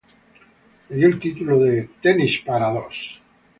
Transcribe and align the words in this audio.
Le 0.89 0.95
dio 0.97 1.07
el 1.09 1.19
título 1.19 1.59
de 1.59 1.87
"Tennis 2.01 2.41
for 2.43 2.57
Two". 2.57 3.19